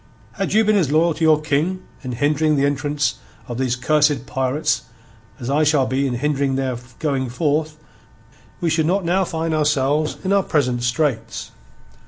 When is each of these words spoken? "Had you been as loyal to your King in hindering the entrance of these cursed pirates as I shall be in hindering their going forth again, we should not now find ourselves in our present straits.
"Had 0.31 0.53
you 0.53 0.65
been 0.65 0.77
as 0.77 0.91
loyal 0.91 1.13
to 1.13 1.23
your 1.23 1.39
King 1.39 1.83
in 2.01 2.13
hindering 2.13 2.55
the 2.55 2.65
entrance 2.65 3.19
of 3.47 3.59
these 3.59 3.75
cursed 3.75 4.25
pirates 4.25 4.81
as 5.39 5.47
I 5.47 5.63
shall 5.63 5.85
be 5.85 6.07
in 6.07 6.15
hindering 6.15 6.55
their 6.55 6.75
going 6.97 7.29
forth 7.29 7.73
again, 7.73 7.85
we 8.61 8.69
should 8.71 8.87
not 8.87 9.05
now 9.05 9.23
find 9.25 9.53
ourselves 9.53 10.17
in 10.23 10.33
our 10.33 10.41
present 10.41 10.81
straits. 10.81 11.51